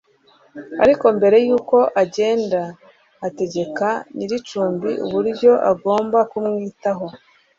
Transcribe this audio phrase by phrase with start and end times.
[0.83, 2.61] Ariko mbere y'uko agenda
[3.27, 7.05] ategeka nyir'icumbi uburyo agomba kumwitaho